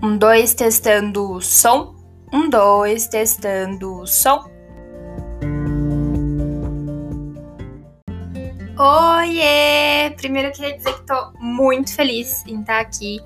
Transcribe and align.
Um, 0.00 0.16
dois, 0.16 0.54
testando 0.54 1.40
som. 1.40 1.96
Um, 2.32 2.48
dois, 2.48 3.08
testando 3.08 4.06
som. 4.06 4.48
Oiê! 8.78 10.10
Primeiro 10.16 10.48
eu 10.48 10.52
queria 10.52 10.76
dizer 10.76 10.94
que 10.94 11.02
tô 11.04 11.32
muito 11.40 11.92
feliz 11.92 12.44
em 12.46 12.60
estar 12.60 12.78
aqui 12.78 13.18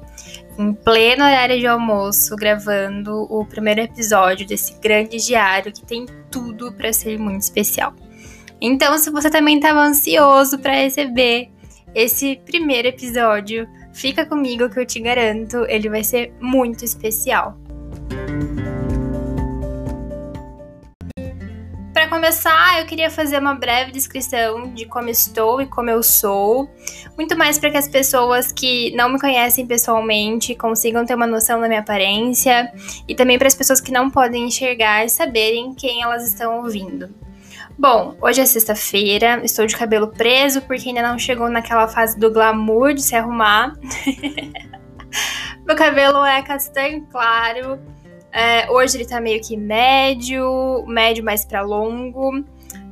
em 0.59 0.73
pleno 0.73 1.25
horário 1.25 1.59
de 1.61 1.67
almoço 1.67 2.35
gravando 2.37 3.27
o 3.31 3.45
primeiro 3.45 3.83
episódio 3.83 4.47
desse 4.47 4.73
grande 4.81 5.19
diário 5.19 5.73
que 5.73 5.85
tem 5.85 6.07
tudo 6.31 6.73
para 6.73 6.91
ser 6.91 7.19
muito 7.19 7.43
especial. 7.43 7.93
Então, 8.63 8.97
se 8.97 9.11
você 9.11 9.29
também 9.29 9.57
estava 9.57 9.81
ansioso 9.81 10.59
para 10.59 10.73
receber 10.73 11.51
esse 11.95 12.37
primeiro 12.47 12.89
episódio, 12.89 13.69
fica 13.93 14.27
comigo 14.27 14.69
que 14.69 14.81
eu 14.81 14.87
te 14.87 15.01
garanto, 15.01 15.65
ele 15.69 15.89
vai 15.89 16.05
ser 16.05 16.33
muito 16.41 16.85
especial. 16.85 17.57
Para 21.93 22.09
começar, 22.09 22.81
eu 22.81 22.87
queria 22.87 23.11
fazer 23.11 23.39
uma 23.39 23.55
breve 23.55 23.93
descrição 23.93 24.73
de 24.75 24.87
como 24.87 25.09
estou 25.09 25.61
e 25.61 25.67
como 25.67 25.91
eu 25.91 26.03
sou, 26.03 26.69
muito 27.17 27.37
mais 27.37 27.59
para 27.59 27.71
que 27.71 27.77
as 27.77 27.87
pessoas 27.87 28.51
que 28.51 28.95
não 28.97 29.09
me 29.11 29.21
conhecem 29.21 29.67
pessoalmente 29.67 30.55
consigam 30.55 31.05
ter 31.05 31.15
uma 31.15 31.27
noção 31.27 31.61
da 31.61 31.69
minha 31.69 31.81
aparência 31.81 32.73
e 33.07 33.15
também 33.15 33.39
para 33.39 33.47
as 33.47 33.55
pessoas 33.55 33.81
que 33.81 33.93
não 33.93 34.11
podem 34.11 34.47
enxergar 34.47 35.09
saberem 35.11 35.75
quem 35.75 36.03
elas 36.03 36.27
estão 36.27 36.63
ouvindo. 36.63 37.09
Bom, 37.79 38.17
hoje 38.21 38.41
é 38.41 38.47
sexta-feira, 38.47 39.41
estou 39.43 39.67
de 39.67 39.77
cabelo 39.77 40.09
preso 40.09 40.63
porque 40.63 40.89
ainda 40.89 41.03
não 41.03 41.19
chegou 41.19 41.49
naquela 41.49 41.89
fase 41.89 42.19
do 42.19 42.31
glamour 42.31 42.95
de 42.95 43.03
se 43.03 43.17
arrumar. 43.17 43.75
Meu 45.67 45.77
cabelo 45.77 46.25
é 46.25 46.43
castanho 46.43 47.07
claro. 47.11 47.81
É, 48.31 48.71
hoje 48.71 48.97
ele 48.97 49.07
tá 49.07 49.21
meio 49.21 49.41
que 49.41 49.57
médio, 49.57 50.85
médio 50.87 51.25
mais 51.25 51.45
para 51.45 51.63
longo. 51.63 52.45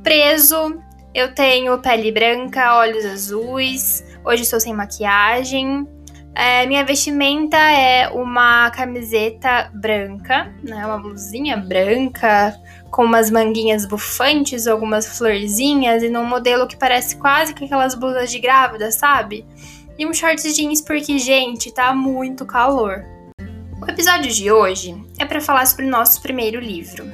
Preso, 0.03 0.79
eu 1.13 1.33
tenho 1.33 1.77
pele 1.79 2.11
branca, 2.11 2.77
olhos 2.77 3.05
azuis. 3.05 4.03
Hoje 4.25 4.43
estou 4.43 4.59
sem 4.59 4.73
maquiagem. 4.73 5.87
É, 6.33 6.65
minha 6.65 6.83
vestimenta 6.85 7.57
é 7.57 8.09
uma 8.09 8.71
camiseta 8.71 9.69
branca, 9.73 10.53
né, 10.63 10.85
uma 10.85 10.97
blusinha 10.97 11.57
branca, 11.57 12.57
com 12.89 13.03
umas 13.03 13.29
manguinhas 13.29 13.85
bufantes, 13.85 14.65
algumas 14.65 15.17
florzinhas, 15.17 16.03
e 16.03 16.09
num 16.09 16.25
modelo 16.25 16.67
que 16.67 16.77
parece 16.77 17.17
quase 17.17 17.53
que 17.53 17.65
aquelas 17.65 17.95
blusas 17.95 18.31
de 18.31 18.39
grávida, 18.39 18.91
sabe? 18.91 19.45
E 19.97 20.05
um 20.05 20.13
short 20.13 20.41
jeans 20.53 20.81
porque, 20.81 21.19
gente, 21.19 21.71
tá 21.71 21.93
muito 21.93 22.45
calor. 22.45 23.05
O 23.81 23.89
episódio 23.89 24.31
de 24.31 24.51
hoje 24.51 24.95
é 25.19 25.25
para 25.25 25.41
falar 25.41 25.65
sobre 25.65 25.85
o 25.85 25.89
nosso 25.89 26.21
primeiro 26.21 26.59
livro. 26.59 27.13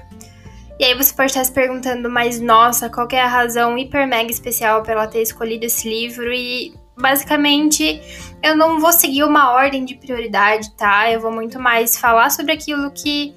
E 0.79 0.85
aí 0.85 0.93
você 0.93 1.13
pode 1.13 1.31
estar 1.31 1.43
se 1.43 1.51
perguntando, 1.51 2.09
mas 2.09 2.39
nossa, 2.39 2.88
qual 2.88 3.07
é 3.11 3.19
a 3.19 3.27
razão 3.27 3.77
hiper 3.77 4.07
mega 4.07 4.29
especial 4.29 4.83
para 4.83 4.93
ela 4.93 5.07
ter 5.07 5.21
escolhido 5.23 5.65
esse 5.65 5.89
livro? 5.89 6.31
E 6.31 6.73
basicamente 6.98 8.02
eu 8.42 8.56
não 8.56 8.80
vou 8.80 8.92
seguir 8.92 9.23
uma 9.23 9.52
ordem 9.52 9.86
de 9.86 9.95
prioridade, 9.95 10.72
tá? 10.76 11.12
Eu 11.12 11.20
vou 11.20 11.31
muito 11.31 11.59
mais 11.59 11.98
falar 11.98 12.30
sobre 12.30 12.52
aquilo 12.52 12.92
que 12.92 13.34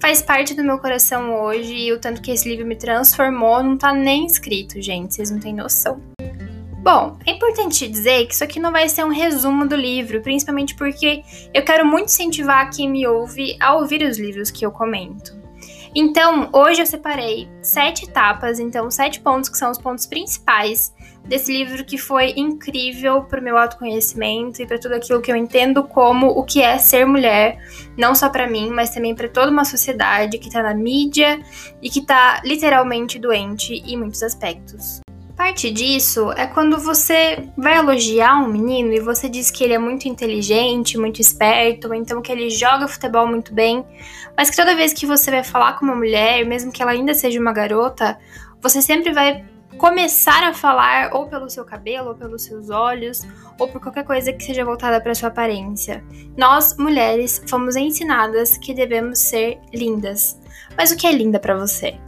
faz 0.00 0.22
parte 0.22 0.54
do 0.54 0.64
meu 0.64 0.78
coração 0.78 1.42
hoje 1.42 1.74
e 1.74 1.92
o 1.92 1.98
tanto 1.98 2.20
que 2.20 2.30
esse 2.30 2.48
livro 2.48 2.66
me 2.66 2.76
transformou 2.76 3.62
não 3.62 3.76
tá 3.76 3.92
nem 3.92 4.26
escrito, 4.26 4.80
gente, 4.80 5.14
vocês 5.14 5.30
não 5.30 5.38
têm 5.38 5.54
noção. 5.54 6.00
Bom, 6.82 7.16
é 7.24 7.30
importante 7.30 7.88
dizer 7.88 8.26
que 8.26 8.34
isso 8.34 8.44
aqui 8.44 8.60
não 8.60 8.70
vai 8.70 8.88
ser 8.90 9.04
um 9.04 9.08
resumo 9.08 9.66
do 9.66 9.74
livro, 9.74 10.20
principalmente 10.20 10.74
porque 10.74 11.22
eu 11.54 11.64
quero 11.64 11.86
muito 11.86 12.06
incentivar 12.06 12.70
quem 12.70 12.90
me 12.90 13.06
ouve 13.06 13.56
a 13.58 13.74
ouvir 13.74 14.02
os 14.02 14.18
livros 14.18 14.50
que 14.50 14.66
eu 14.66 14.70
comento. 14.70 15.43
Então, 15.94 16.48
hoje 16.52 16.82
eu 16.82 16.86
separei 16.86 17.48
sete 17.62 18.04
etapas, 18.04 18.58
então 18.58 18.90
sete 18.90 19.20
pontos 19.20 19.48
que 19.48 19.56
são 19.56 19.70
os 19.70 19.78
pontos 19.78 20.06
principais 20.06 20.92
desse 21.24 21.52
livro 21.52 21.84
que 21.84 21.96
foi 21.96 22.34
incrível 22.36 23.22
para 23.22 23.40
o 23.40 23.42
meu 23.42 23.56
autoconhecimento 23.56 24.60
e 24.60 24.66
para 24.66 24.78
tudo 24.78 24.94
aquilo 24.94 25.22
que 25.22 25.30
eu 25.30 25.36
entendo 25.36 25.84
como 25.84 26.26
o 26.26 26.42
que 26.42 26.60
é 26.60 26.78
ser 26.78 27.06
mulher, 27.06 27.58
não 27.96 28.12
só 28.12 28.28
para 28.28 28.50
mim, 28.50 28.70
mas 28.70 28.90
também 28.90 29.14
para 29.14 29.28
toda 29.28 29.52
uma 29.52 29.64
sociedade 29.64 30.36
que 30.38 30.48
está 30.48 30.64
na 30.64 30.74
mídia 30.74 31.40
e 31.80 31.88
que 31.88 32.00
está 32.00 32.42
literalmente 32.44 33.16
doente 33.18 33.74
em 33.86 33.96
muitos 33.96 34.22
aspectos. 34.22 35.03
Parte 35.36 35.68
disso 35.68 36.30
é 36.32 36.46
quando 36.46 36.78
você 36.78 37.48
vai 37.56 37.76
elogiar 37.76 38.36
um 38.36 38.46
menino 38.46 38.92
e 38.92 39.00
você 39.00 39.28
diz 39.28 39.50
que 39.50 39.64
ele 39.64 39.74
é 39.74 39.78
muito 39.78 40.06
inteligente, 40.06 40.96
muito 40.96 41.20
esperto, 41.20 41.88
ou 41.88 41.94
então 41.94 42.22
que 42.22 42.30
ele 42.30 42.48
joga 42.50 42.86
futebol 42.86 43.26
muito 43.26 43.52
bem, 43.52 43.84
mas 44.36 44.48
que 44.48 44.56
toda 44.56 44.76
vez 44.76 44.92
que 44.92 45.04
você 45.04 45.32
vai 45.32 45.42
falar 45.42 45.72
com 45.72 45.84
uma 45.84 45.96
mulher, 45.96 46.46
mesmo 46.46 46.70
que 46.70 46.80
ela 46.80 46.92
ainda 46.92 47.14
seja 47.14 47.40
uma 47.40 47.52
garota, 47.52 48.16
você 48.60 48.80
sempre 48.80 49.12
vai 49.12 49.44
começar 49.76 50.44
a 50.44 50.54
falar 50.54 51.12
ou 51.12 51.26
pelo 51.26 51.50
seu 51.50 51.64
cabelo, 51.64 52.10
ou 52.10 52.14
pelos 52.14 52.44
seus 52.44 52.70
olhos, 52.70 53.26
ou 53.58 53.66
por 53.66 53.80
qualquer 53.80 54.04
coisa 54.04 54.32
que 54.32 54.44
seja 54.44 54.64
voltada 54.64 55.00
para 55.00 55.16
sua 55.16 55.30
aparência. 55.30 56.04
Nós, 56.36 56.76
mulheres, 56.76 57.42
fomos 57.48 57.74
ensinadas 57.74 58.56
que 58.56 58.72
devemos 58.72 59.18
ser 59.18 59.58
lindas. 59.72 60.38
Mas 60.76 60.92
o 60.92 60.96
que 60.96 61.08
é 61.08 61.12
linda 61.12 61.40
para 61.40 61.56
você? 61.56 61.98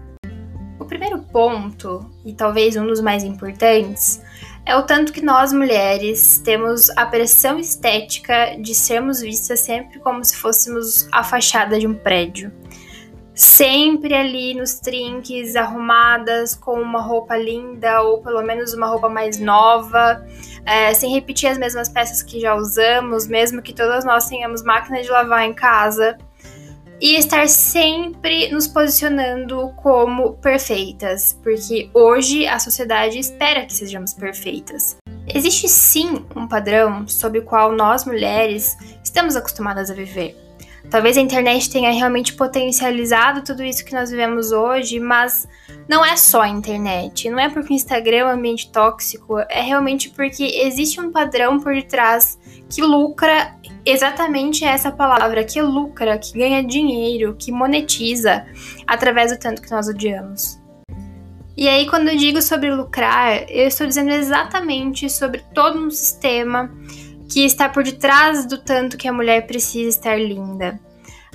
Primeiro 0.89 1.19
ponto, 1.19 2.09
e 2.25 2.33
talvez 2.33 2.77
um 2.77 2.87
dos 2.87 3.01
mais 3.01 3.25
importantes, 3.25 4.23
é 4.65 4.77
o 4.77 4.83
tanto 4.83 5.13
que 5.13 5.25
nós 5.25 5.53
mulheres 5.53 6.41
temos 6.45 6.91
a 6.91 7.07
pressão 7.07 7.59
estética 7.59 8.57
de 8.61 8.75
sermos 8.75 9.21
vistas 9.21 9.61
sempre 9.61 9.99
como 10.01 10.25
se 10.25 10.37
fôssemos 10.37 11.09
a 11.13 11.23
fachada 11.23 11.79
de 11.79 11.87
um 11.87 11.95
prédio. 11.95 12.53
Sempre 13.35 14.15
ali 14.15 14.55
nos 14.55 14.81
trinques, 14.81 15.57
arrumadas, 15.57 16.55
com 16.55 16.81
uma 16.81 17.03
roupa 17.03 17.37
linda 17.37 18.03
ou 18.03 18.23
pelo 18.23 18.43
menos 18.43 18.73
uma 18.73 18.87
roupa 18.87 19.09
mais 19.09 19.39
nova, 19.39 20.25
é, 20.65 20.95
sem 20.95 21.13
repetir 21.13 21.49
as 21.51 21.59
mesmas 21.59 21.89
peças 21.89 22.23
que 22.23 22.41
já 22.41 22.55
usamos, 22.55 23.27
mesmo 23.27 23.61
que 23.61 23.75
todas 23.75 24.05
nós 24.05 24.27
tenhamos 24.27 24.63
máquina 24.63 25.03
de 25.03 25.09
lavar 25.11 25.45
em 25.45 25.53
casa 25.53 26.17
e 27.01 27.17
estar 27.17 27.49
sempre 27.49 28.51
nos 28.51 28.67
posicionando 28.67 29.71
como 29.77 30.35
perfeitas, 30.35 31.39
porque 31.43 31.91
hoje 31.93 32.47
a 32.47 32.59
sociedade 32.59 33.19
espera 33.19 33.67
que 33.67 33.75
sejamos 33.75 34.15
perfeitas. 34.15 34.97
Existe 35.27 35.69
sim 35.69 36.25
um 36.35 36.47
padrão 36.47 37.07
sob 37.07 37.39
o 37.39 37.45
qual 37.45 37.73
nós 37.73 38.05
mulheres 38.05 38.77
estamos 39.03 39.37
acostumadas 39.37 39.91
a 39.91 39.95
viver. 39.95 40.37
Talvez 40.91 41.17
a 41.17 41.21
internet 41.21 41.69
tenha 41.69 41.91
realmente 41.91 42.33
potencializado 42.35 43.43
tudo 43.43 43.65
isso 43.65 43.85
que 43.85 43.93
nós 43.93 44.11
vivemos 44.11 44.53
hoje, 44.53 45.01
mas 45.01 45.49
não 45.89 46.05
é 46.05 46.17
só 46.17 46.43
a 46.43 46.49
internet. 46.49 47.29
Não 47.29 47.41
é 47.41 47.49
porque 47.49 47.73
o 47.73 47.77
Instagram 47.77 48.17
é 48.17 48.25
um 48.27 48.31
ambiente 48.31 48.71
tóxico, 48.71 49.39
é 49.39 49.61
realmente 49.63 50.11
porque 50.11 50.45
existe 50.45 51.01
um 51.01 51.11
padrão 51.11 51.59
por 51.59 51.75
detrás 51.75 52.39
que 52.69 52.83
lucra 52.83 53.57
exatamente 53.85 54.65
essa 54.65 54.91
palavra, 54.91 55.45
que 55.45 55.61
lucra, 55.63 56.19
que 56.19 56.37
ganha 56.37 56.63
dinheiro, 56.63 57.37
que 57.39 57.53
monetiza 57.53 58.45
através 58.87 59.31
do 59.31 59.39
tanto 59.39 59.63
que 59.63 59.71
nós 59.71 59.89
odiamos. 59.89 60.61
E 61.57 61.69
aí, 61.69 61.87
quando 61.89 62.09
eu 62.09 62.17
digo 62.17 62.43
sobre 62.43 62.71
lucrar, 62.71 63.47
eu 63.49 63.67
estou 63.67 63.87
dizendo 63.87 64.11
exatamente 64.11 65.09
sobre 65.09 65.43
todo 65.55 65.79
um 65.79 65.91
sistema 65.91 66.71
que 67.33 67.45
está 67.45 67.69
por 67.69 67.83
detrás 67.83 68.47
do 68.47 68.59
tanto 68.59 68.99
que 68.99 69.09
a 69.09 69.13
mulher 69.13 69.47
precisa 69.47 69.89
estar 69.89 70.21
linda. 70.21 70.79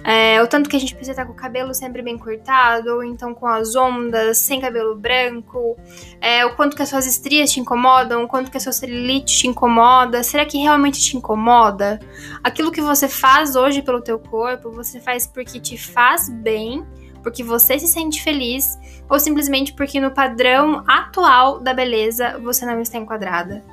É, 0.04 0.42
o 0.42 0.48
tanto 0.48 0.70
que 0.70 0.76
a 0.76 0.80
gente 0.80 0.96
precisa 0.96 1.12
estar 1.12 1.26
com 1.26 1.34
o 1.34 1.36
cabelo 1.36 1.74
sempre 1.74 2.02
bem 2.02 2.18
cortado, 2.18 2.96
ou 2.96 3.04
então 3.04 3.34
com 3.34 3.46
as 3.48 3.76
ondas, 3.76 4.40
sem 4.40 4.60
cabelo 4.60 4.96
branco, 4.96 5.78
é, 6.20 6.46
o 6.46 6.56
quanto 6.56 6.76
que 6.76 6.82
as 6.82 6.90
suas 6.90 7.06
estrias 7.06 7.52
te 7.52 7.60
incomodam, 7.60 8.24
o 8.24 8.28
quanto 8.28 8.50
que 8.50 8.58
a 8.58 8.60
sua 8.60 8.72
celulite 8.72 9.38
te 9.40 9.48
incomoda, 9.48 10.24
será 10.24 10.46
que 10.46 10.58
realmente 10.58 11.00
te 11.00 11.16
incomoda? 11.16 12.00
Aquilo 12.44 12.72
que 12.72 12.82
você 12.82 13.08
faz 13.08 13.56
hoje 13.56 13.82
pelo 13.82 14.02
teu 14.02 14.18
corpo, 14.18 14.72
você 14.72 15.00
faz 15.00 15.28
porque 15.28 15.60
te 15.60 15.78
faz 15.78 16.30
bem, 16.30 16.86
porque 17.22 17.44
você 17.44 17.78
se 17.78 17.88
sente 17.88 18.24
feliz, 18.24 18.80
ou 19.08 19.20
simplesmente 19.20 19.74
porque 19.74 20.00
no 20.00 20.12
padrão 20.12 20.84
atual 20.88 21.60
da 21.60 21.74
beleza 21.74 22.40
você 22.40 22.66
não 22.66 22.82
está 22.82 22.98
enquadrada? 22.98 23.64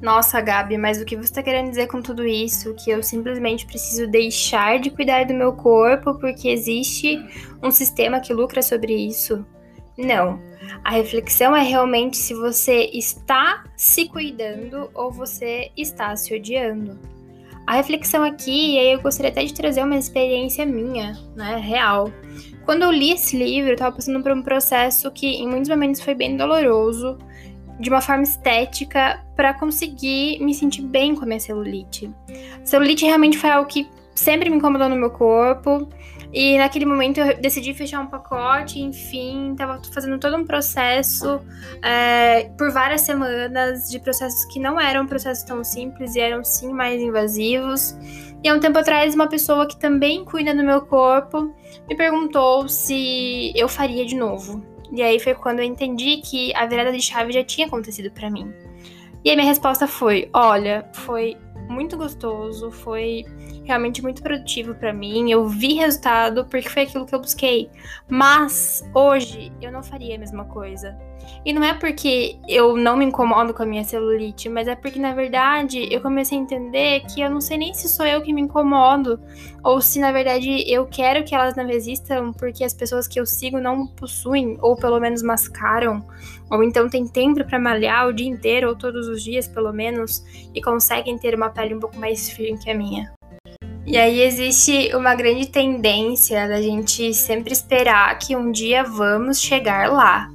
Nossa, 0.00 0.40
Gabi, 0.40 0.78
mas 0.78 1.00
o 1.00 1.04
que 1.04 1.14
você 1.14 1.24
está 1.24 1.42
querendo 1.42 1.68
dizer 1.68 1.86
com 1.86 2.00
tudo 2.00 2.26
isso? 2.26 2.74
Que 2.74 2.90
eu 2.90 3.02
simplesmente 3.02 3.66
preciso 3.66 4.06
deixar 4.06 4.78
de 4.78 4.90
cuidar 4.90 5.26
do 5.26 5.34
meu 5.34 5.52
corpo 5.52 6.14
porque 6.14 6.48
existe 6.48 7.18
um 7.62 7.70
sistema 7.70 8.18
que 8.18 8.32
lucra 8.32 8.62
sobre 8.62 8.94
isso? 8.94 9.44
Não. 9.98 10.40
A 10.82 10.92
reflexão 10.92 11.54
é 11.54 11.62
realmente 11.62 12.16
se 12.16 12.32
você 12.32 12.90
está 12.94 13.64
se 13.76 14.08
cuidando 14.08 14.90
ou 14.94 15.12
você 15.12 15.70
está 15.76 16.16
se 16.16 16.34
odiando. 16.34 16.98
A 17.66 17.74
reflexão 17.74 18.24
aqui, 18.24 18.74
e 18.74 18.78
aí 18.78 18.92
eu 18.92 19.00
gostaria 19.00 19.30
até 19.30 19.44
de 19.44 19.52
trazer 19.52 19.82
uma 19.84 19.96
experiência 19.96 20.64
minha, 20.64 21.12
né, 21.36 21.56
real. 21.56 22.10
Quando 22.64 22.82
eu 22.82 22.90
li 22.90 23.12
esse 23.12 23.36
livro, 23.36 23.70
eu 23.70 23.74
estava 23.74 23.94
passando 23.94 24.22
por 24.22 24.32
um 24.32 24.42
processo 24.42 25.10
que 25.10 25.26
em 25.26 25.46
muitos 25.46 25.68
momentos 25.68 26.00
foi 26.00 26.14
bem 26.14 26.36
doloroso, 26.36 27.18
de 27.80 27.88
uma 27.88 28.00
forma 28.00 28.22
estética 28.22 29.24
para 29.34 29.54
conseguir 29.54 30.38
me 30.40 30.54
sentir 30.54 30.82
bem 30.82 31.14
com 31.14 31.24
a 31.24 31.26
minha 31.26 31.40
celulite. 31.40 32.10
Celulite 32.62 33.06
realmente 33.06 33.38
foi 33.38 33.50
algo 33.50 33.68
que 33.68 33.88
sempre 34.14 34.50
me 34.50 34.56
incomodou 34.56 34.88
no 34.88 34.96
meu 34.96 35.10
corpo. 35.10 35.88
E 36.32 36.56
naquele 36.58 36.86
momento 36.86 37.18
eu 37.18 37.36
decidi 37.38 37.74
fechar 37.74 38.00
um 38.00 38.06
pacote, 38.06 38.78
enfim, 38.78 39.54
tava 39.56 39.82
fazendo 39.92 40.16
todo 40.16 40.36
um 40.36 40.44
processo 40.44 41.40
é, 41.82 42.44
por 42.56 42.70
várias 42.70 43.00
semanas 43.00 43.90
de 43.90 43.98
processos 43.98 44.44
que 44.44 44.60
não 44.60 44.78
eram 44.78 45.06
processos 45.06 45.42
tão 45.42 45.64
simples 45.64 46.14
e 46.14 46.20
eram 46.20 46.44
sim 46.44 46.72
mais 46.72 47.02
invasivos. 47.02 47.96
E 48.44 48.48
há 48.48 48.54
um 48.54 48.60
tempo 48.60 48.78
atrás, 48.78 49.14
uma 49.14 49.26
pessoa 49.26 49.66
que 49.66 49.76
também 49.76 50.24
cuida 50.24 50.54
do 50.54 50.62
meu 50.62 50.82
corpo 50.82 51.52
me 51.88 51.96
perguntou 51.96 52.68
se 52.68 53.52
eu 53.56 53.68
faria 53.68 54.06
de 54.06 54.14
novo. 54.14 54.62
E 54.92 55.02
aí 55.02 55.20
foi 55.20 55.34
quando 55.34 55.60
eu 55.60 55.64
entendi 55.64 56.18
que 56.18 56.54
a 56.54 56.66
virada 56.66 56.92
de 56.92 57.00
chave 57.00 57.32
já 57.32 57.44
tinha 57.44 57.66
acontecido 57.66 58.10
para 58.10 58.30
mim. 58.30 58.52
E 59.24 59.30
a 59.30 59.34
minha 59.34 59.46
resposta 59.46 59.86
foi: 59.86 60.28
olha, 60.32 60.88
foi 60.92 61.36
muito 61.68 61.96
gostoso, 61.96 62.70
foi 62.70 63.24
realmente 63.64 64.02
muito 64.02 64.22
produtivo 64.22 64.74
para 64.74 64.92
mim. 64.92 65.30
Eu 65.30 65.46
vi 65.46 65.74
resultado 65.74 66.44
porque 66.46 66.68
foi 66.68 66.82
aquilo 66.82 67.06
que 67.06 67.14
eu 67.14 67.20
busquei. 67.20 67.70
Mas 68.08 68.82
hoje 68.94 69.52
eu 69.60 69.70
não 69.70 69.82
faria 69.82 70.16
a 70.16 70.18
mesma 70.18 70.44
coisa. 70.46 70.98
E 71.44 71.52
não 71.52 71.64
é 71.64 71.72
porque 71.74 72.36
eu 72.46 72.76
não 72.76 72.96
me 72.96 73.04
incomodo 73.04 73.54
com 73.54 73.62
a 73.62 73.66
minha 73.66 73.84
celulite, 73.84 74.48
mas 74.48 74.68
é 74.68 74.74
porque 74.74 74.98
na 74.98 75.14
verdade 75.14 75.88
eu 75.90 76.00
comecei 76.00 76.38
a 76.38 76.40
entender 76.40 77.00
que 77.06 77.20
eu 77.20 77.30
não 77.30 77.40
sei 77.40 77.56
nem 77.56 77.72
se 77.72 77.88
sou 77.88 78.06
eu 78.06 78.22
que 78.22 78.32
me 78.32 78.42
incomodo 78.42 79.18
ou 79.64 79.80
se 79.80 79.98
na 79.98 80.12
verdade 80.12 80.64
eu 80.70 80.86
quero 80.86 81.24
que 81.24 81.34
elas 81.34 81.56
não 81.56 81.66
resistam 81.66 82.32
porque 82.32 82.62
as 82.62 82.74
pessoas 82.74 83.08
que 83.08 83.18
eu 83.18 83.24
sigo 83.24 83.58
não 83.58 83.86
possuem 83.86 84.58
ou 84.60 84.76
pelo 84.76 85.00
menos 85.00 85.22
mascaram 85.22 86.04
ou 86.50 86.62
então 86.62 86.88
tem 86.88 87.06
tempo 87.06 87.44
para 87.44 87.58
malhar 87.58 88.08
o 88.08 88.12
dia 88.12 88.28
inteiro 88.28 88.68
ou 88.68 88.76
todos 88.76 89.08
os 89.08 89.22
dias 89.22 89.48
pelo 89.48 89.72
menos 89.72 90.22
e 90.54 90.60
conseguem 90.60 91.18
ter 91.18 91.34
uma 91.34 91.50
pele 91.50 91.74
um 91.74 91.80
pouco 91.80 91.96
mais 91.96 92.28
firme 92.30 92.58
que 92.58 92.70
a 92.70 92.74
minha. 92.74 93.12
E 93.86 93.96
aí 93.96 94.20
existe 94.20 94.94
uma 94.94 95.14
grande 95.14 95.48
tendência 95.48 96.46
da 96.46 96.60
gente 96.60 97.12
sempre 97.14 97.52
esperar 97.52 98.16
que 98.18 98.36
um 98.36 98.52
dia 98.52 98.84
vamos 98.84 99.40
chegar 99.40 99.90
lá. 99.90 100.28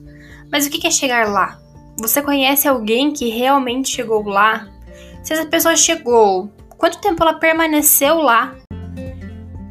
Mas 0.52 0.66
o 0.66 0.70
que 0.70 0.86
é 0.86 0.92
chegar 0.92 1.28
lá? 1.30 1.60
Você 2.00 2.22
conhece 2.22 2.68
alguém 2.68 3.12
que 3.12 3.30
realmente 3.30 3.90
chegou 3.90 4.24
lá? 4.24 4.68
Se 5.24 5.34
essa 5.34 5.46
pessoa 5.46 5.76
chegou, 5.76 6.52
quanto 6.78 7.00
tempo 7.00 7.24
ela 7.24 7.34
permaneceu 7.36 8.18
lá? 8.18 8.56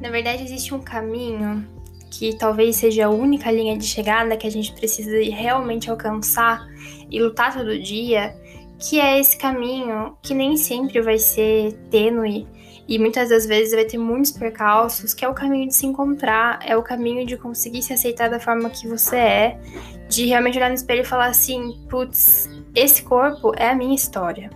Na 0.00 0.10
verdade, 0.10 0.42
existe 0.42 0.74
um 0.74 0.80
caminho 0.80 1.66
que 2.10 2.36
talvez 2.36 2.76
seja 2.76 3.06
a 3.06 3.10
única 3.10 3.50
linha 3.50 3.76
de 3.76 3.86
chegada 3.86 4.36
que 4.36 4.46
a 4.46 4.50
gente 4.50 4.72
precisa 4.72 5.16
realmente 5.34 5.90
alcançar 5.90 6.66
e 7.10 7.20
lutar 7.20 7.52
todo 7.54 7.78
dia, 7.78 8.34
que 8.78 9.00
é 9.00 9.18
esse 9.18 9.36
caminho 9.36 10.16
que 10.22 10.34
nem 10.34 10.56
sempre 10.56 11.00
vai 11.00 11.18
ser 11.18 11.72
tênue 11.90 12.46
e 12.86 12.98
muitas 12.98 13.30
das 13.30 13.46
vezes 13.46 13.74
vai 13.74 13.84
ter 13.84 13.98
muitos 13.98 14.30
percalços, 14.30 15.14
que 15.14 15.24
é 15.24 15.28
o 15.28 15.34
caminho 15.34 15.68
de 15.68 15.74
se 15.74 15.86
encontrar, 15.86 16.60
é 16.64 16.76
o 16.76 16.82
caminho 16.82 17.26
de 17.26 17.36
conseguir 17.36 17.82
se 17.82 17.92
aceitar 17.92 18.28
da 18.28 18.38
forma 18.38 18.68
que 18.68 18.86
você 18.86 19.16
é, 19.16 19.58
de 20.08 20.26
realmente 20.26 20.58
olhar 20.58 20.68
no 20.68 20.74
espelho 20.74 21.00
e 21.02 21.04
falar 21.04 21.26
assim, 21.26 21.78
putz, 21.88 22.48
esse 22.74 23.02
corpo 23.02 23.52
é 23.56 23.70
a 23.70 23.74
minha 23.74 23.94
história. 23.94 24.50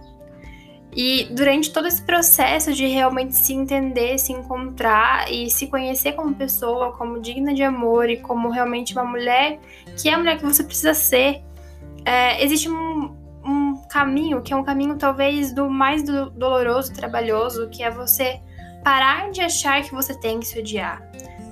E 0.95 1.29
durante 1.31 1.73
todo 1.73 1.87
esse 1.87 2.03
processo 2.03 2.73
de 2.73 2.87
realmente 2.87 3.35
se 3.35 3.53
entender, 3.53 4.19
se 4.19 4.33
encontrar 4.33 5.31
e 5.31 5.51
se 5.51 5.67
conhecer 5.69 6.13
como 6.13 6.35
pessoa, 6.35 6.93
como 6.93 7.21
digna 7.21 7.55
de 7.55 7.63
amor 7.63 8.11
e 8.11 8.17
como 8.17 8.51
realmente 8.51 8.95
uma 8.95 9.05
mulher 9.05 9.61
que 9.97 10.09
é 10.09 10.15
a 10.15 10.19
mulher 10.19 10.39
que 10.39 10.45
você 10.45 10.65
precisa 10.65 10.95
ser, 10.95 11.43
é, 12.05 12.43
existe 12.43 12.69
um, 12.69 12.88
caminho 13.89 14.43
que 14.43 14.53
é 14.53 14.57
um 14.57 14.65
caminho 14.65 14.97
talvez 14.97 15.53
do 15.53 15.69
mais 15.69 16.03
do 16.03 16.31
doloroso, 16.31 16.93
trabalhoso, 16.93 17.69
que 17.69 17.83
é 17.83 17.91
você 17.91 18.41
parar 18.85 19.31
de 19.31 19.41
achar 19.41 19.83
que 19.83 19.93
você 19.93 20.19
tem 20.19 20.41
que 20.41 20.47
se 20.47 20.59
odiar. 20.59 21.03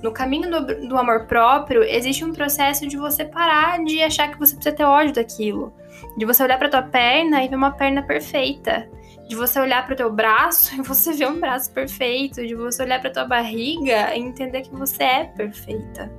No 0.01 0.11
caminho 0.11 0.49
do, 0.49 0.87
do 0.87 0.97
amor 0.97 1.25
próprio, 1.25 1.83
existe 1.83 2.23
um 2.23 2.31
processo 2.31 2.87
de 2.87 2.97
você 2.97 3.25
parar 3.25 3.83
de 3.83 4.01
achar 4.01 4.29
que 4.31 4.37
você 4.37 4.55
precisa 4.55 4.75
ter 4.75 4.83
ódio 4.83 5.13
daquilo. 5.13 5.73
De 6.15 6.25
você 6.25 6.43
olhar 6.43 6.59
para 6.59 6.69
tua 6.69 6.83
perna 6.83 7.43
e 7.43 7.47
ver 7.47 7.55
uma 7.55 7.71
perna 7.71 8.03
perfeita 8.03 8.87
de 9.27 9.35
você 9.35 9.59
olhar 9.59 9.85
para 9.85 9.93
o 9.93 9.97
teu 9.97 10.11
braço 10.11 10.73
e 10.79 10.81
você 10.81 11.13
ver 11.13 11.27
um 11.27 11.39
braço 11.39 11.71
perfeito, 11.71 12.45
de 12.45 12.55
você 12.55 12.83
olhar 12.83 13.01
para 13.01 13.11
tua 13.11 13.25
barriga 13.25 14.15
e 14.15 14.19
entender 14.19 14.61
que 14.61 14.73
você 14.73 15.03
é 15.03 15.23
perfeita. 15.25 16.11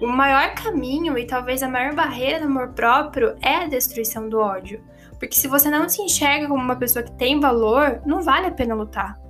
O 0.00 0.06
maior 0.06 0.54
caminho 0.54 1.18
e 1.18 1.26
talvez 1.26 1.62
a 1.62 1.68
maior 1.68 1.94
barreira 1.94 2.40
do 2.40 2.46
amor 2.46 2.68
próprio 2.68 3.36
é 3.42 3.56
a 3.56 3.66
destruição 3.66 4.28
do 4.28 4.38
ódio. 4.38 4.82
Porque 5.20 5.36
se 5.36 5.46
você 5.46 5.68
não 5.68 5.86
se 5.86 6.00
enxerga 6.00 6.48
como 6.48 6.64
uma 6.64 6.74
pessoa 6.74 7.02
que 7.02 7.12
tem 7.12 7.38
valor, 7.38 8.00
não 8.06 8.22
vale 8.22 8.46
a 8.46 8.50
pena 8.50 8.74
lutar. 8.74 9.20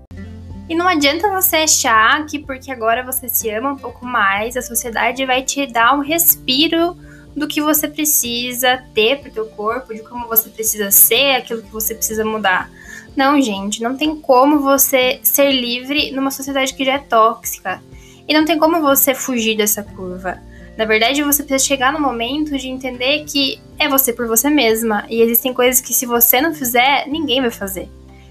E 0.69 0.75
não 0.75 0.87
adianta 0.87 1.29
você 1.29 1.57
achar 1.57 2.25
que 2.27 2.39
porque 2.39 2.71
agora 2.71 3.05
você 3.05 3.29
se 3.29 3.51
ama 3.51 3.73
um 3.73 3.77
pouco 3.77 4.07
mais, 4.07 4.57
a 4.57 4.63
sociedade 4.63 5.27
vai 5.27 5.43
te 5.43 5.67
dar 5.67 5.97
um 5.97 6.01
respiro 6.01 6.97
do 7.35 7.49
que 7.49 7.61
você 7.61 7.89
precisa 7.89 8.81
ter 8.95 9.21
pro 9.21 9.33
teu 9.33 9.47
corpo, 9.47 9.93
de 9.93 10.01
como 10.01 10.29
você 10.29 10.49
precisa 10.49 10.93
ser, 10.93 11.35
aquilo 11.35 11.63
que 11.63 11.73
você 11.73 11.93
precisa 11.93 12.25
mudar. 12.25 12.71
Não, 13.17 13.41
gente, 13.41 13.83
não 13.83 13.97
tem 13.97 14.15
como 14.15 14.61
você 14.61 15.19
ser 15.25 15.51
livre 15.51 16.13
numa 16.13 16.31
sociedade 16.31 16.73
que 16.73 16.85
já 16.85 16.95
é 16.95 16.99
tóxica. 16.99 17.83
E 18.29 18.33
não 18.33 18.45
tem 18.45 18.57
como 18.57 18.81
você 18.81 19.13
fugir 19.13 19.57
dessa 19.57 19.83
curva. 19.83 20.41
Na 20.76 20.84
verdade, 20.84 21.22
você 21.22 21.43
precisa 21.43 21.69
chegar 21.69 21.93
no 21.93 22.00
momento 22.00 22.56
de 22.56 22.69
entender 22.69 23.25
que 23.25 23.61
é 23.78 23.88
você 23.88 24.12
por 24.12 24.26
você 24.26 24.49
mesma. 24.49 25.05
E 25.08 25.20
existem 25.20 25.52
coisas 25.52 25.81
que, 25.81 25.93
se 25.93 26.06
você 26.06 26.40
não 26.40 26.55
fizer, 26.55 27.06
ninguém 27.06 27.40
vai 27.40 27.50
fazer. 27.50 27.88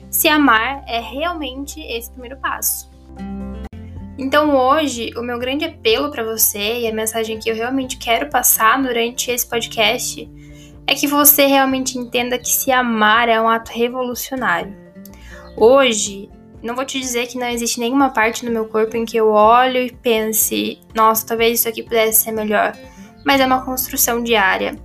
Se 0.09 0.27
amar 0.27 0.83
é 0.87 0.99
realmente 0.99 1.79
esse 1.79 2.09
primeiro 2.09 2.37
passo. 2.37 2.89
Então, 4.17 4.55
hoje, 4.55 5.11
o 5.15 5.21
meu 5.21 5.39
grande 5.39 5.63
apelo 5.63 6.11
para 6.11 6.23
você 6.23 6.79
e 6.79 6.87
a 6.87 6.93
mensagem 6.93 7.39
que 7.39 7.49
eu 7.49 7.55
realmente 7.55 7.97
quero 7.97 8.29
passar 8.29 8.81
durante 8.81 9.31
esse 9.31 9.47
podcast 9.47 10.29
é 10.85 10.95
que 10.95 11.07
você 11.07 11.45
realmente 11.45 11.97
entenda 11.97 12.37
que 12.37 12.49
se 12.49 12.71
amar 12.71 13.29
é 13.29 13.39
um 13.39 13.47
ato 13.47 13.71
revolucionário. 13.71 14.75
Hoje, 15.55 16.29
não 16.61 16.75
vou 16.75 16.85
te 16.85 16.99
dizer 16.99 17.27
que 17.27 17.37
não 17.37 17.47
existe 17.47 17.79
nenhuma 17.79 18.09
parte 18.09 18.45
no 18.45 18.51
meu 18.51 18.65
corpo 18.65 18.97
em 18.97 19.05
que 19.05 19.17
eu 19.17 19.29
olho 19.29 19.77
e 19.77 19.91
pense, 19.91 20.79
nossa, 20.93 21.25
talvez 21.25 21.59
isso 21.59 21.69
aqui 21.69 21.83
pudesse 21.83 22.23
ser 22.23 22.31
melhor. 22.31 22.75
Mas 23.25 23.41
é 23.41 23.45
uma 23.45 23.63
construção 23.63 24.23
diária. 24.23 24.77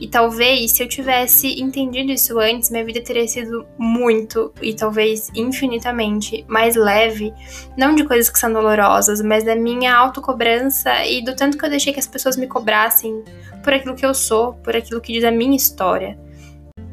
E 0.00 0.08
talvez 0.08 0.72
se 0.72 0.82
eu 0.82 0.88
tivesse 0.88 1.60
entendido 1.60 2.10
isso 2.12 2.38
antes, 2.38 2.70
minha 2.70 2.84
vida 2.84 3.02
teria 3.02 3.26
sido 3.28 3.66
muito 3.76 4.52
e 4.62 4.72
talvez 4.72 5.30
infinitamente 5.34 6.44
mais 6.48 6.76
leve, 6.76 7.34
não 7.76 7.94
de 7.94 8.04
coisas 8.04 8.30
que 8.30 8.38
são 8.38 8.52
dolorosas, 8.52 9.20
mas 9.20 9.44
da 9.44 9.54
minha 9.54 9.94
autocobrança 9.94 11.04
e 11.04 11.22
do 11.22 11.36
tanto 11.36 11.58
que 11.58 11.64
eu 11.64 11.70
deixei 11.70 11.92
que 11.92 12.00
as 12.00 12.06
pessoas 12.06 12.36
me 12.36 12.46
cobrassem 12.46 13.22
por 13.62 13.74
aquilo 13.74 13.94
que 13.94 14.06
eu 14.06 14.14
sou, 14.14 14.54
por 14.54 14.74
aquilo 14.74 15.00
que 15.00 15.12
diz 15.12 15.24
a 15.24 15.30
minha 15.30 15.56
história. 15.56 16.18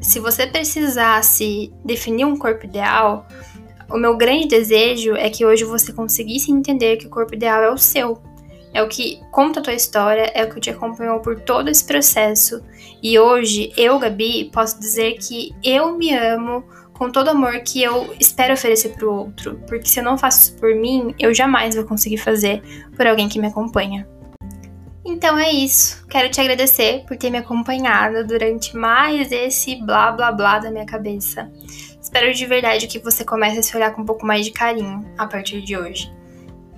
Se 0.02 0.20
você 0.20 0.46
precisasse 0.46 1.74
definir 1.84 2.26
um 2.26 2.38
corpo 2.38 2.66
ideal, 2.66 3.26
o 3.90 3.98
meu 3.98 4.18
grande 4.18 4.48
desejo 4.48 5.16
é 5.16 5.30
que 5.30 5.46
hoje 5.46 5.64
você 5.64 5.94
conseguisse 5.94 6.52
entender 6.52 6.98
que 6.98 7.08
o 7.08 7.10
corpo 7.10 7.34
ideal 7.34 7.64
é 7.64 7.72
o 7.72 7.78
seu. 7.78 8.22
É 8.74 8.84
o 8.84 8.88
que 8.88 9.22
conta 9.32 9.60
a 9.60 9.64
tua 9.64 9.74
história, 9.74 10.32
é 10.36 10.44
o 10.44 10.50
que 10.50 10.60
te 10.60 10.70
acompanhou 10.70 11.20
por 11.20 11.40
todo 11.40 11.70
esse 11.70 11.84
processo. 11.84 12.62
E 13.02 13.18
hoje, 13.18 13.72
eu, 13.78 13.98
Gabi, 13.98 14.52
posso 14.54 14.80
dizer 14.80 15.18
que 15.18 15.56
eu 15.64 15.98
me 15.98 16.14
amo 16.14 16.64
com 16.94 17.12
todo 17.12 17.28
o 17.28 17.32
amor 17.32 17.60
que 17.62 17.82
eu 17.82 18.14
espero 18.20 18.54
oferecer 18.54 18.90
para 18.90 19.08
o 19.08 19.14
outro. 19.14 19.60
Porque 19.68 19.88
se 19.88 20.00
eu 20.00 20.04
não 20.04 20.18
faço 20.18 20.42
isso 20.42 20.60
por 20.60 20.76
mim, 20.76 21.16
eu 21.18 21.34
jamais 21.34 21.76
vou 21.76 21.86
conseguir 21.86 22.18
fazer 22.18 22.62
por 22.96 23.08
alguém 23.08 23.30
que 23.30 23.40
me 23.40 23.48
acompanha. 23.48 24.08
Então 25.06 25.38
é 25.38 25.50
isso. 25.50 26.06
Quero 26.08 26.30
te 26.30 26.42
agradecer 26.42 27.06
por 27.08 27.16
ter 27.16 27.30
me 27.30 27.38
acompanhado 27.38 28.28
durante 28.28 28.76
mais 28.76 29.32
esse 29.32 29.76
blá 29.78 30.12
blá 30.12 30.32
blá 30.32 30.60
da 30.60 30.70
minha 30.70 30.86
cabeça. 30.86 31.50
Espero 32.08 32.34
de 32.34 32.46
verdade 32.46 32.88
que 32.88 33.00
você 33.00 33.26
comece 33.26 33.60
a 33.60 33.64
se 33.64 33.76
olhar 33.76 33.92
com 33.94 34.02
um 34.02 34.06
pouco 34.06 34.26
mais 34.26 34.46
de 34.46 34.52
carinho 34.52 35.06
a 35.18 35.28
partir 35.28 35.62
de 35.62 35.76
hoje. 35.76 36.10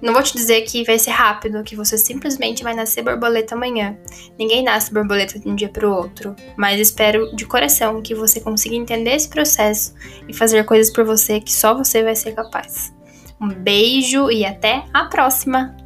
Não 0.02 0.12
vou 0.12 0.24
te 0.24 0.34
dizer 0.34 0.64
que 0.64 0.84
vai 0.84 0.98
ser 0.98 1.12
rápido, 1.12 1.64
que 1.64 1.76
você 1.76 2.00
simplesmente 2.00 2.64
vai 2.64 2.74
nascer 2.74 3.04
borboleta 3.04 3.54
amanhã. 3.54 3.96
Ninguém 4.40 4.64
nasce 4.64 4.92
borboleta 4.92 5.38
de 5.38 5.48
um 5.48 5.54
dia 5.56 5.70
para 5.70 5.88
o 5.88 5.94
outro, 5.94 6.36
mas 6.58 6.80
espero 6.80 7.36
de 7.36 7.46
coração 7.46 8.02
que 8.02 8.16
você 8.16 8.40
consiga 8.42 8.74
entender 8.74 9.12
esse 9.12 9.30
processo 9.30 9.94
e 10.28 10.34
fazer 10.34 10.66
coisas 10.66 10.92
por 10.92 11.06
você 11.06 11.40
que 11.40 11.54
só 11.54 11.76
você 11.76 12.02
vai 12.02 12.16
ser 12.16 12.34
capaz. 12.34 12.92
Um 13.40 13.50
beijo 13.50 14.32
e 14.32 14.44
até 14.44 14.84
a 14.92 15.06
próxima! 15.06 15.78